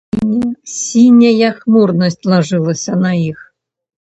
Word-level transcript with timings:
Сіняя 0.75 1.49
хмурнасць 1.59 2.17
лажылася 2.33 2.99
на 3.07 3.11
іх. 3.29 3.39